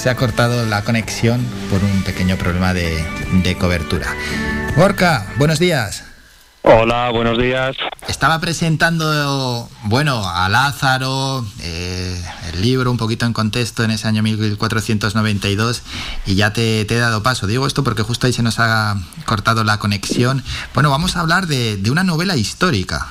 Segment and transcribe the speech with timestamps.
[0.00, 3.04] se ha cortado la conexión por un pequeño problema de,
[3.42, 4.06] de cobertura.
[4.74, 6.04] Gorka, buenos días.
[6.62, 7.76] Hola, buenos días.
[8.08, 12.18] Estaba presentando, bueno, a Lázaro, eh,
[12.50, 15.82] el libro un poquito en contexto en ese año 1492
[16.24, 17.46] y ya te, he dado paso.
[17.46, 18.96] Digo esto porque justo ahí se nos ha
[19.26, 20.42] cortado la conexión.
[20.72, 23.08] Bueno, vamos a hablar de, una novela histórica.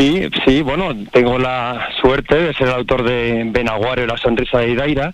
[0.00, 4.70] Sí, sí, bueno, tengo la suerte de ser el autor de Benaguario, La sonrisa de
[4.70, 5.12] Idaira,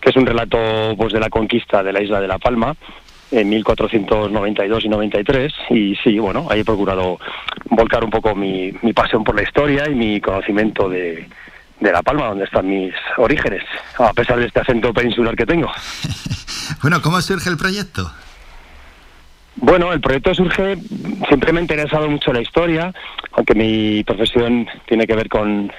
[0.00, 2.76] que es un relato pues, de la conquista de la isla de La Palma
[3.32, 7.18] en 1492 y 93 y sí, bueno, ahí he procurado
[7.70, 11.28] volcar un poco mi, pasión por la historia y mi conocimiento de,
[11.80, 13.64] de La Palma, donde están mis orígenes,
[13.98, 15.68] a pesar de este acento peninsular que tengo.
[16.82, 18.08] bueno, ¿cómo surge el proyecto?
[19.56, 20.78] Bueno, el proyecto surge,
[21.28, 22.92] siempre me ha interesado mucho la historia,
[23.42, 25.72] aunque mi profesión tiene que ver con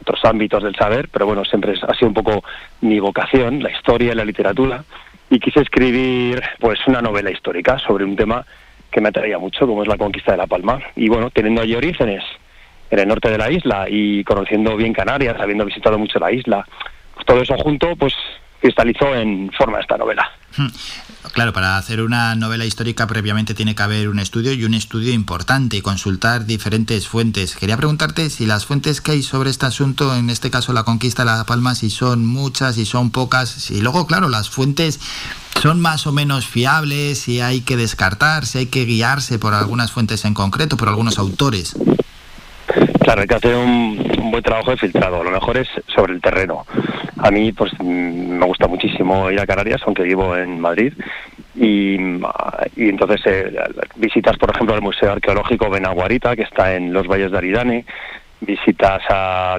[0.00, 2.42] otros ámbitos del saber, pero bueno, siempre ha sido un poco
[2.80, 4.82] mi vocación, la historia y la literatura
[5.30, 8.44] y quise escribir pues una novela histórica sobre un tema
[8.90, 10.80] que me atraía mucho, como es la conquista de La Palma.
[10.96, 12.24] Y bueno, teniendo allí orígenes
[12.90, 16.66] en el norte de la isla y conociendo bien Canarias, habiendo visitado mucho la isla,
[17.14, 18.12] pues todo eso junto, pues
[18.60, 20.28] cristalizó en forma esta novela.
[21.30, 25.12] Claro, para hacer una novela histórica previamente tiene que haber un estudio y un estudio
[25.12, 27.54] importante y consultar diferentes fuentes.
[27.54, 31.24] Quería preguntarte si las fuentes que hay sobre este asunto, en este caso la conquista
[31.24, 35.00] de La Palma, si son muchas, si son pocas, y luego, claro, las fuentes
[35.62, 39.92] son más o menos fiables, si hay que descartar, si hay que guiarse por algunas
[39.92, 41.74] fuentes en concreto, por algunos autores.
[43.00, 45.22] Claro, hay que hacer un, buen trabajo de filtrado.
[45.22, 46.64] Lo mejor es sobre el terreno.
[47.18, 50.92] A mí, pues, mm, me gusta muchísimo ir a Canarias, aunque vivo en Madrid.
[51.54, 51.96] Y,
[52.76, 53.52] entonces eh,
[53.96, 57.84] visitas, por ejemplo, al Museo Arqueológico Benaguarita, que está en los Valles de Aridane.
[58.40, 59.02] Visitas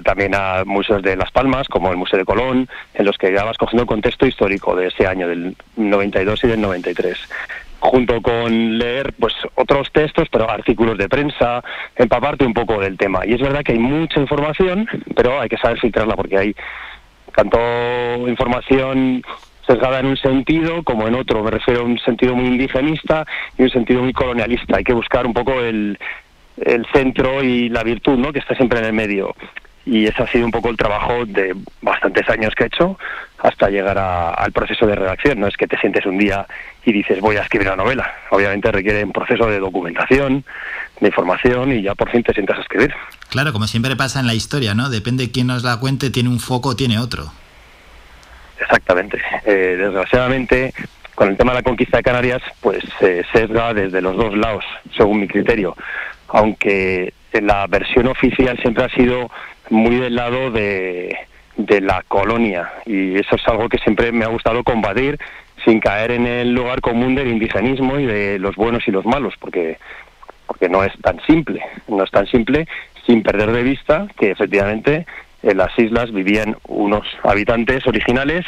[0.04, 3.46] también a museos de Las Palmas, como el Museo de Colón, en los que ya
[3.46, 7.18] vas cogiendo el contexto histórico de ese año, del 92 y del 93
[7.84, 11.62] junto con leer pues otros textos, pero artículos de prensa,
[11.98, 13.26] empaparte un poco del tema.
[13.26, 16.56] Y es verdad que hay mucha información, pero hay que saber filtrarla porque hay
[17.36, 17.58] tanto
[18.28, 19.22] información
[19.68, 21.44] sesgada en un sentido como en otro.
[21.44, 23.26] Me refiero a un sentido muy indigenista
[23.58, 24.78] y un sentido muy colonialista.
[24.78, 26.00] Hay que buscar un poco el,
[26.64, 28.32] el centro y la virtud, ¿no?
[28.32, 29.36] Que está siempre en el medio
[29.86, 32.98] y ese ha sido un poco el trabajo de bastantes años que he hecho
[33.44, 35.40] hasta llegar al proceso de redacción.
[35.40, 36.48] No es que te sientes un día
[36.86, 38.16] y dices voy a escribir una novela.
[38.32, 40.46] Obviamente requiere un proceso de documentación,
[41.02, 42.94] de información y ya por fin te sientas a escribir.
[43.30, 44.90] Claro, como siempre pasa en la historia, ¿no?
[44.90, 47.34] Depende de quién nos la cuente, tiene un foco o tiene otro.
[48.62, 49.22] Exactamente.
[49.46, 50.74] Eh, desgraciadamente,
[51.14, 54.64] con el tema de la conquista de Canarias, pues se sesga desde los dos lados,
[54.96, 55.76] según mi criterio.
[56.30, 59.30] Aunque la versión oficial siempre ha sido
[59.70, 61.14] muy del lado de,
[61.58, 65.20] de la colonia y eso es algo que siempre me ha gustado combatir
[65.64, 69.36] sin caer en el lugar común del indigenismo y de los buenos y los malos,
[69.40, 69.78] porque,
[70.48, 72.68] porque no es tan simple, no es tan simple
[73.06, 75.06] sin perder de vista que efectivamente
[75.44, 78.46] en las islas vivían unos habitantes originales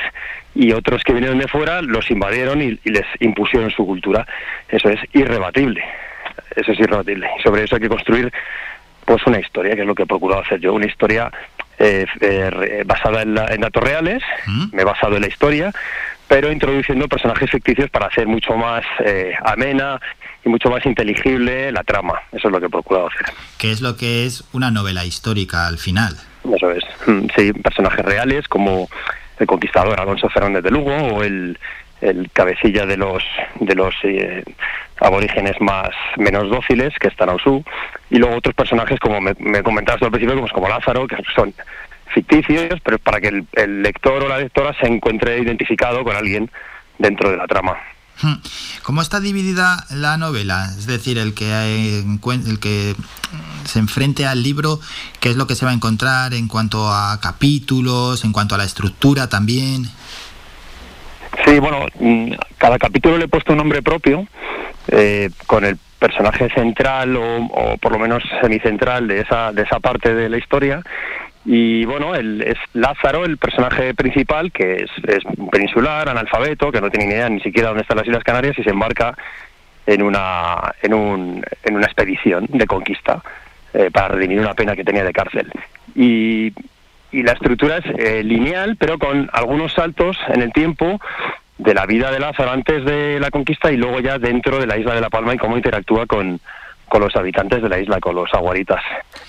[0.53, 4.25] y otros que vinieron de fuera los invadieron y, les impusieron su cultura.
[4.69, 5.83] Eso es irrebatible,
[6.55, 7.29] eso es irrebatible.
[7.37, 8.31] Y sobre eso hay que construir
[9.03, 11.29] pues una historia, que es lo que he procurado hacer yo, una historia
[11.79, 14.75] eh, eh, basada en, datos reales, ¿Mm?
[14.75, 15.71] me he basado en la historia,
[16.27, 19.99] pero introduciendo personajes ficticios para hacer mucho más eh, amena
[20.43, 22.21] y mucho más inteligible la trama.
[22.31, 23.27] Eso es lo que he procurado hacer.
[23.57, 26.15] ¿Qué es lo que es una novela histórica al final?
[26.55, 26.83] Eso es.
[27.07, 28.89] Mm, sí, personajes reales como
[29.39, 31.59] el conquistador Alonso Fernández de Lugo o el,
[32.05, 33.23] el cabecilla de los
[33.59, 34.43] de los eh,
[34.99, 37.35] aborígenes más menos dóciles que están a
[38.09, 41.53] y luego otros personajes como me, me comentabas al principio como, como Lázaro que son
[42.13, 46.49] ficticios pero para que el, lector o la lectora se encuentre identificado con alguien
[46.99, 47.75] dentro de la trama
[48.21, 48.35] hmm.
[48.83, 50.71] ¿Cómo está dividida la novela?
[50.77, 52.95] Es decir, el que, el que
[53.65, 54.79] se enfrente al libro,
[55.19, 58.59] ¿qué es lo que se va a encontrar en cuanto a capítulos, en cuanto a
[58.59, 59.89] la estructura también?
[61.55, 64.27] Sí, bueno, mm, cada capítulo le he puesto un nombre propio
[64.89, 70.13] eh, con el personaje central o, por lo menos semicentral de esa, de esa parte
[70.13, 70.81] de la historia.
[71.45, 76.89] Y bueno, el, es Lázaro, el personaje principal, que es, es peninsular, analfabeto, que no
[76.91, 79.17] tiene ni idea ni siquiera dónde están las Islas Canarias y se embarca
[79.85, 83.23] en una, en un, en una expedición de conquista
[83.73, 85.49] eh, para redimir una pena que tenía de cárcel.
[85.95, 86.51] Y
[87.15, 90.99] y la estructura es eh, lineal, pero con algunos saltos en el tiempo
[91.57, 94.77] de la vida de Lázaro antes de la conquista y luego ya dentro de la
[94.77, 96.39] isla de La Palma y cómo interactúa con,
[96.89, 98.81] con los habitantes de la isla, con los aguaritas.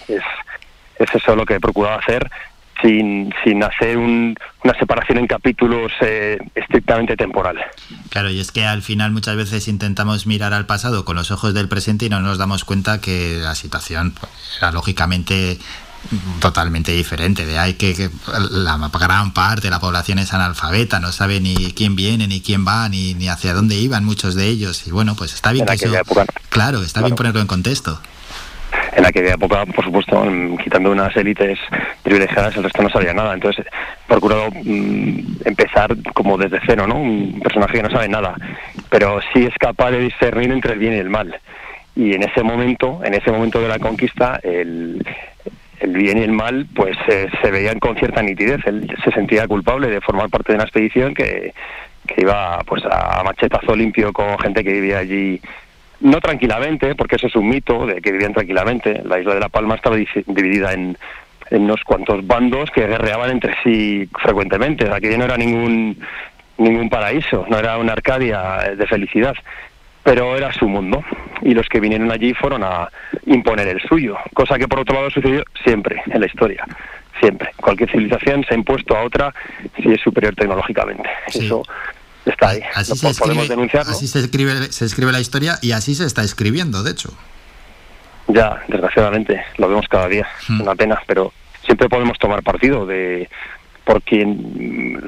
[0.08, 0.23] Es,
[0.99, 2.28] es eso lo que he procurado hacer
[2.82, 7.58] sin, sin hacer una separación en capítulos eh, estrictamente temporal.
[8.11, 11.55] Claro, y es que al final muchas veces intentamos mirar al pasado con los ojos
[11.55, 15.58] del presente y no nos damos cuenta que la situación pues, era lógicamente
[16.41, 17.44] totalmente diferente.
[17.44, 18.11] De ahí que,
[18.50, 22.67] la gran parte de la población es analfabeta, no sabe ni quién viene, ni quién
[22.67, 24.87] va, ni, ni hacia dónde iban muchos de ellos.
[24.87, 25.94] Y bueno, pues está bien que eso,
[26.49, 28.00] claro, está bien ponerlo en contexto
[28.97, 30.25] en aquella época, por supuesto,
[30.62, 31.58] quitando unas élites
[32.03, 33.35] privilegiadas, el resto no sabía nada.
[33.35, 36.97] Entonces, he procurado mm, empezar como desde cero, ¿no?
[36.97, 38.35] Un personaje que no sabe nada,
[38.88, 41.38] pero sí es capaz de discernir entre el bien y el mal.
[41.94, 45.05] Y en ese momento, en ese momento de la conquista, el,
[45.86, 48.60] el bien y el mal pues se veían con cierta nitidez.
[48.66, 51.54] Él se sentía culpable de formar parte de una expedición que,
[52.06, 55.40] que iba pues a machetazo limpio con gente que vivía allí
[56.00, 59.02] no tranquilamente, porque eso es un mito de que vivían tranquilamente.
[59.04, 60.96] La isla de La Palma estaba dividida en,
[61.50, 64.90] unos cuantos bandos que guerreaban entre sí frecuentemente.
[64.90, 65.96] Aquello no era ningún,
[66.58, 69.34] ningún paraíso, no era una Arcadia de felicidad,
[70.06, 71.05] pero era su mundo.
[71.43, 72.88] Y los que vinieron allí fueron a
[73.26, 76.64] imponer el suyo, cosa que por otro lado sucedió siempre en la historia.
[77.20, 77.50] Siempre.
[77.56, 79.35] Cualquier civilización se ha impuesto a otra
[79.82, 81.08] si es superior tecnológicamente.
[81.26, 81.62] Eso
[82.25, 82.61] está ahí.
[82.75, 86.85] Así, se, escribe, así se, escribe, se escribe la historia y así se está escribiendo,
[86.85, 87.11] de hecho.
[88.29, 90.61] Ya, desgraciadamente, lo vemos cada día, hmm.
[90.61, 91.32] una pena, pero
[91.64, 93.29] siempre podemos tomar partido de
[93.86, 94.26] porque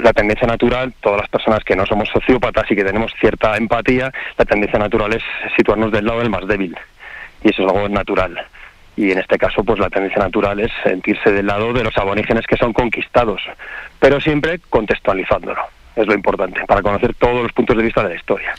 [0.01, 4.13] la tendencia natural, todas las personas que no somos sociópatas y que tenemos cierta empatía,
[4.39, 5.23] la tendencia natural es
[5.57, 6.77] situarnos del lado del más débil.
[7.43, 8.39] Y eso es algo natural.
[8.97, 12.47] Y en este caso, pues la tendencia natural es sentirse del lado de los aborígenes
[12.47, 13.43] que son conquistados,
[13.99, 15.61] pero siempre contextualizándolo
[15.97, 18.55] es lo importante, para conocer todos los puntos de vista de la historia.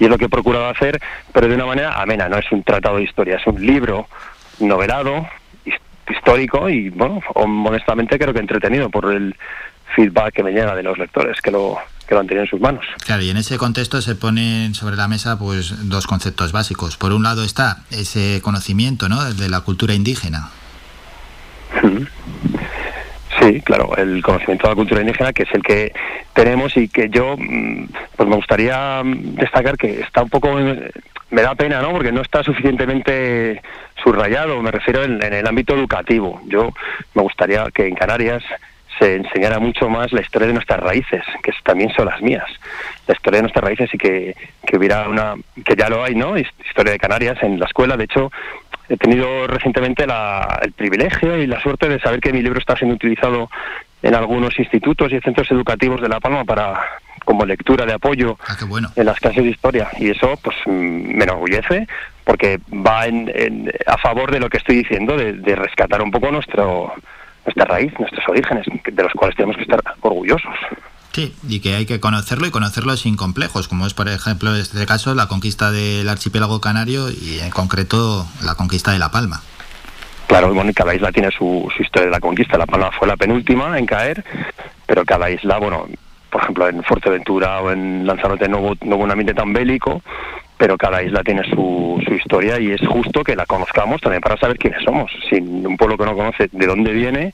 [0.00, 0.98] Y es lo que he procurado hacer,
[1.34, 4.08] pero de una manera amena, no es un tratado de historia, es un libro
[4.60, 5.28] novelado,
[6.10, 9.36] histórico y, bueno, honestamente creo que entretenido por el
[9.94, 12.60] feedback que me llega de los lectores que lo, que lo han tenido en sus
[12.60, 12.84] manos.
[13.04, 16.96] Claro, y en ese contexto se ponen sobre la mesa pues dos conceptos básicos.
[16.96, 19.22] Por un lado está ese conocimiento ¿no?
[19.32, 20.50] de la cultura indígena.
[23.40, 25.92] Sí, claro, el conocimiento de la cultura indígena, que es el que
[26.32, 30.58] tenemos y que yo, mm, pues me gustaría mm, destacar que está un poco,
[31.30, 31.92] me da pena, ¿no?
[31.92, 33.60] Porque no está suficientemente
[34.02, 36.40] subrayado, me refiero en, el ámbito educativo.
[36.46, 36.72] Yo
[37.14, 38.42] me gustaría que en Canarias
[38.98, 42.48] se enseñara mucho más la historia de nuestras raíces, que también son las mías.
[43.06, 44.34] La historia de nuestras raíces y que,
[44.66, 45.34] que hubiera una,
[45.64, 46.36] que ya lo hay, ¿no?
[46.36, 47.96] Historia de Canarias en la escuela.
[47.96, 48.32] De hecho,
[48.88, 52.96] he tenido recientemente el privilegio y la suerte de saber que mi libro está siendo
[52.96, 53.50] utilizado
[54.02, 56.80] en algunos institutos y centros educativos de La Palma para
[57.28, 58.56] como lectura de apoyo ah,
[58.96, 61.86] en las clases de historia y eso pues me enorgullece
[62.24, 66.32] porque va en, a favor de lo que estoy diciendo de, de rescatar un poco
[66.32, 66.90] nuestro
[67.44, 70.54] nuestra raíz, nuestros orígenes, de los cuales tenemos que estar orgullosos.
[71.12, 74.62] Sí, y que hay que conocerlo y conocerlo sin complejos, como es por ejemplo en
[74.62, 79.42] este caso la conquista del archipiélago canario y en concreto la conquista de La Palma.
[80.28, 82.56] Claro, bueno, cada isla tiene su, historia de la conquista.
[82.56, 84.24] La Palma fue la penúltima en caer,
[84.86, 85.88] pero cada isla, bueno,
[86.30, 90.02] por ejemplo en Fuerteventura o en Lanzarote no hubo, no hubo un ambiente tan bélico,
[90.56, 94.36] pero cada isla tiene su, su, historia y es justo que la conozcamos también para
[94.36, 95.10] saber quiénes somos.
[95.28, 97.32] Si un pueblo que no conoce de dónde viene,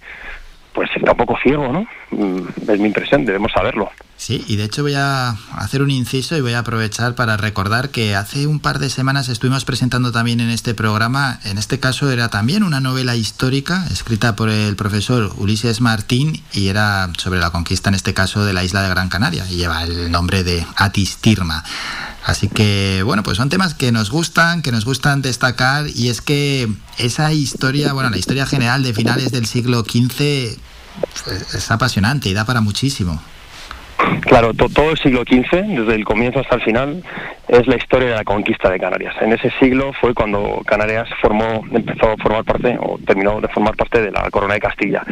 [0.75, 1.87] pues está un poco ciego, ¿no?
[2.11, 3.91] Mm, es mi impresión, debemos saberlo.
[4.17, 7.91] Sí, y de hecho voy a hacer un inciso y voy a aprovechar para recordar
[7.91, 12.10] que hace un par de semanas estuvimos presentando también en este programa, en este caso
[12.10, 17.51] era también una novela histórica escrita por el profesor Ulises Martín y era sobre la
[17.51, 20.65] conquista en este caso de la isla de Gran Canaria y lleva el nombre de
[20.77, 21.65] Atistirma.
[22.25, 26.22] Así que, bueno, pues son temas que nos gustan, que nos gustan destacar, y es
[26.22, 30.58] que esa historia, bueno, la historia general de finales del siglo XV
[31.27, 33.20] es apasionante y da para muchísimo.
[34.22, 37.03] Claro, todo el siglo XV, desde el comienzo hasta el final,
[37.48, 39.15] es la historia de la conquista de Canarias.
[39.20, 43.77] En ese siglo fue cuando Canarias formó, empezó a formar parte, o terminó de formar
[43.77, 45.05] parte de la corona de Castilla.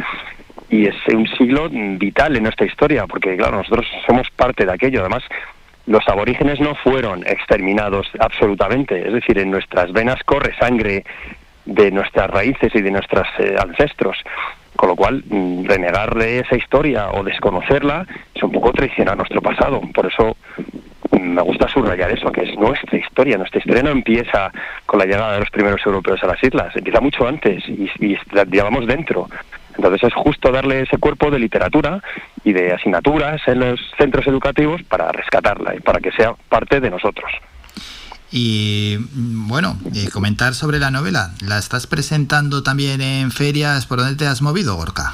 [0.71, 5.01] Y es un siglo vital en nuestra historia, porque claro, nosotros somos parte de aquello.
[5.01, 5.23] Además,
[5.87, 11.05] los aborígenes no fueron exterminados absolutamente, es decir, en nuestras venas corre sangre
[11.65, 14.17] de nuestras raíces y de nuestros eh, ancestros.
[14.83, 19.41] Con lo cual, mm, renegar de esa historia o desconocerla es un poco traicionar nuestro
[19.41, 19.81] pasado.
[19.95, 20.37] Por eso
[21.13, 23.39] mm, me gusta subrayar eso, que es nuestra historia.
[23.39, 24.51] Nuestra historia no empieza
[24.85, 28.43] con la llegada de los primeros europeos a las islas, empieza mucho antes y, la
[28.43, 29.29] llevamos dentro.
[29.77, 32.03] Entonces es justo darle ese cuerpo de literatura
[32.43, 36.91] y de asignaturas en los centros educativos para rescatarla y para que sea parte de
[36.91, 37.31] nosotros.
[38.33, 41.33] Y mm, bueno, eh, comentar sobre la novela.
[41.47, 43.87] ¿La estás presentando también en ferias?
[43.87, 45.13] ¿Por dónde te has movido, Gorka?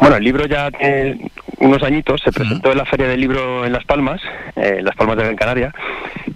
[0.00, 3.72] Bueno, el libro ya tiene unos añitos, se presentó en la Feria del Libro en
[3.72, 4.22] Las Palmas,
[4.56, 5.74] eh, en Las Palmas de Gran Canaria,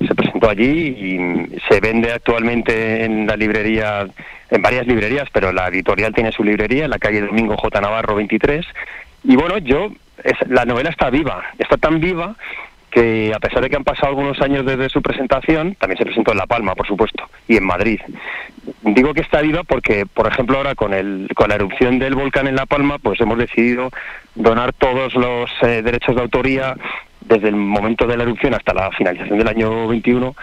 [0.06, 4.06] se presentó allí y se vende actualmente en la librería,
[4.50, 7.80] en varias librerías, pero la editorial tiene su librería en la calle Domingo J.
[7.80, 8.66] Navarro 23.
[9.23, 9.90] Y bueno, yo,
[10.46, 12.37] la novela está viva, está tan viva
[12.94, 16.30] que a pesar de que han pasado algunos años desde su presentación, también se presentó
[16.30, 18.00] en La Palma, por supuesto, y en Madrid.
[18.82, 22.46] Digo que está viva porque, por ejemplo, ahora con, el, con la erupción del volcán
[22.46, 23.90] en La Palma, pues hemos decidido
[24.36, 26.76] donar todos los eh, derechos de autoría
[27.22, 30.36] desde el momento de la erupción hasta la finalización del año 21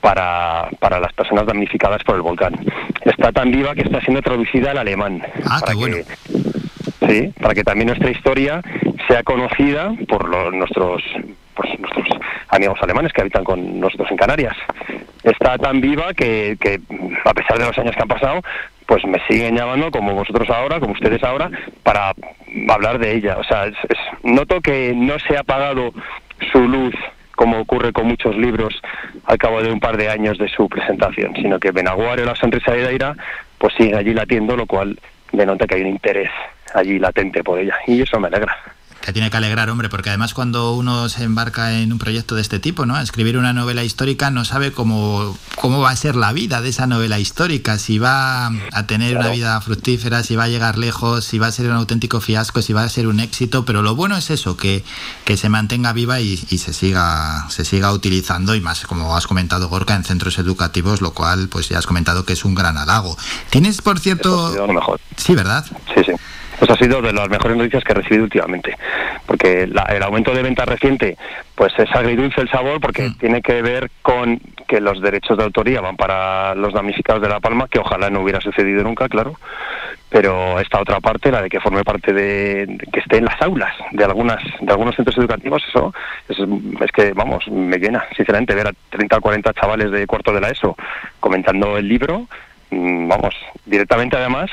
[0.00, 2.54] para, para las personas damnificadas por el volcán.
[3.04, 5.22] Está tan viva que está siendo traducida al alemán.
[5.44, 5.96] Ah, qué bueno.
[7.06, 8.62] sí, para que también nuestra historia
[9.06, 11.02] sea conocida por los, nuestros
[11.60, 12.08] pues, nuestros
[12.48, 14.56] amigos alemanes que habitan con nosotros en Canarias.
[15.22, 16.56] Está tan viva que,
[17.24, 18.40] a pesar de los años que han pasado,
[18.86, 21.50] pues me siguen llamando, como vosotros ahora, como ustedes ahora,
[21.82, 22.14] para
[22.70, 23.36] hablar de ella.
[23.38, 23.70] O sea,
[24.22, 25.92] noto que no se ha apagado
[26.50, 26.94] su luz
[27.36, 28.80] como ocurre con muchos libros
[29.24, 32.72] al cabo de un par de años de su presentación, sino que Benaguario, la sonrisa
[32.72, 33.14] de Daira,
[33.58, 34.98] pues sigue allí latiendo, lo cual
[35.32, 36.30] denota que hay un interés
[36.74, 38.56] allí latente por ella, y eso me alegra
[39.00, 42.42] que tiene que alegrar, hombre, porque además cuando uno se embarca en un proyecto de
[42.42, 42.96] este tipo, ¿no?
[42.96, 46.68] A escribir una novela histórica no sabe cómo, cómo va a ser la vida de
[46.68, 51.24] esa novela histórica, si va a tener una vida fructífera, si va a llegar lejos,
[51.24, 53.94] si va a ser un auténtico fiasco, si va a ser un éxito, pero lo
[53.94, 54.84] bueno es eso, que,
[55.24, 59.68] que se mantenga viva y, se siga se siga utilizando y más, como has comentado,
[59.68, 63.16] Gorka, en centros educativos, lo cual, pues ya has comentado que es un gran halago.
[63.48, 64.52] ¿Tienes, por cierto...
[64.68, 65.00] mejor.
[65.16, 65.64] Sí, ¿verdad?
[65.94, 66.12] Sí, sí.
[66.60, 68.76] Eso ha sido de las mejores noticias que he recibido últimamente,
[69.26, 71.16] porque el aumento de venta reciente,
[71.54, 73.18] pues es agridulce el sabor, porque mm.
[73.18, 77.40] tiene que ver con que los derechos de autoría van para los damnificados de La
[77.40, 79.34] Palma, que ojalá no hubiera sucedido nunca, claro,
[80.10, 83.74] pero esta otra parte, la de que forme parte de, que esté en las aulas
[83.92, 85.94] de algunas de algunos centros educativos, eso
[86.28, 90.32] es, es, que, vamos, me llena, sinceramente, ver a 30 o 40 chavales de cuarto
[90.32, 90.76] de la ESO
[91.20, 92.26] comentando el libro,
[92.70, 94.50] mm, vamos, directamente además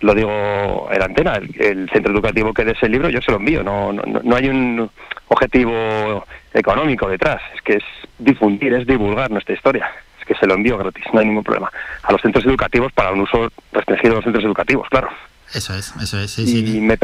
[0.00, 3.62] lo digo en antena, el, centro educativo que dé ese libro yo se lo envío,
[3.62, 4.90] no, no, no hay un
[5.28, 7.84] objetivo económico detrás, es que es
[8.18, 9.90] difundir, es divulgar nuestra historia,
[10.20, 11.70] es que se lo envío gratis, no hay ningún problema.
[12.02, 15.08] A los centros educativos para un uso restringido de los centros educativos, claro.
[15.52, 16.98] Eso es, eso es, y Me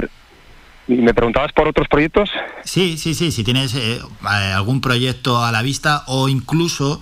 [0.87, 2.31] ¿Y me preguntabas por otros proyectos?
[2.65, 7.01] Sí, sí, sí, si tienes eh, algún proyecto a la vista o incluso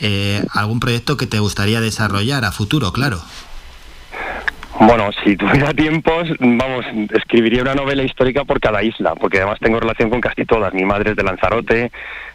[0.00, 3.20] eh, algún proyecto que te gustaría desarrollar a futuro, claro.
[4.86, 9.80] Bueno, si tuviera tiempos, vamos, escribiría una novela histórica por cada isla, porque además tengo
[9.80, 10.74] relación con casi todas.
[10.74, 11.90] Mi madre es de Lanzarote,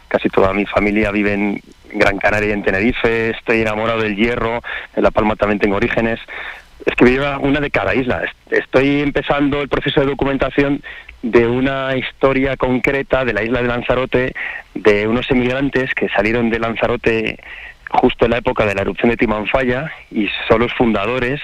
[0.08, 1.60] casi toda mi familia vive en
[1.92, 4.62] Gran Canaria y en Tenerife, estoy enamorado del hierro,
[4.96, 6.18] en La Palma también tengo orígenes.
[6.84, 8.22] Escribiría una de cada isla.
[8.50, 10.82] Estoy empezando el proceso de documentación
[11.22, 14.34] de una historia concreta de la isla de Lanzarote,
[14.74, 17.38] de unos emigrantes que salieron de Lanzarote
[17.90, 21.40] justo en la época de la erupción de Timanfaya y son los fundadores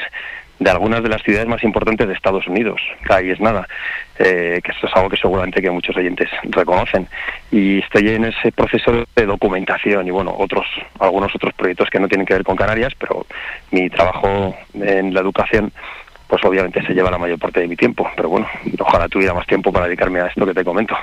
[0.58, 2.80] de algunas de las ciudades más importantes de Estados Unidos.
[3.08, 3.68] Ahí es nada,
[4.18, 7.06] eh, que esto es algo que seguramente que muchos oyentes reconocen.
[7.50, 10.66] Y estoy en ese proceso de documentación y bueno, otros,
[10.98, 13.26] algunos otros proyectos que no tienen que ver con Canarias, pero
[13.70, 15.72] mi trabajo en la educación
[16.26, 18.08] pues obviamente se lleva la mayor parte de mi tiempo.
[18.16, 18.48] Pero bueno,
[18.80, 20.96] ojalá tuviera más tiempo para dedicarme a esto que te comento.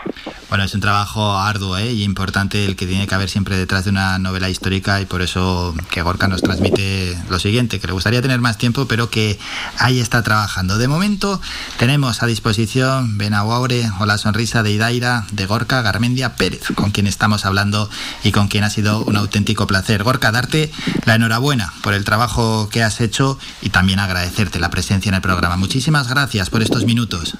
[0.53, 1.93] Bueno, es un trabajo arduo ¿eh?
[1.93, 5.23] y importante el que tiene que haber siempre detrás de una novela histórica y por
[5.23, 9.39] eso que Gorka nos transmite lo siguiente, que le gustaría tener más tiempo, pero que
[9.79, 10.77] ahí está trabajando.
[10.77, 11.41] De momento
[11.79, 17.07] tenemos a disposición Benaguaure o la sonrisa de Idaira de Gorka Garmendia Pérez, con quien
[17.07, 17.89] estamos hablando
[18.23, 20.03] y con quien ha sido un auténtico placer.
[20.03, 20.71] Gorka, darte
[21.05, 25.57] la enhorabuena por el trabajo que has hecho y también agradecerte la presencia el programa.
[25.57, 27.39] Muchísimas gracias por estos minutos.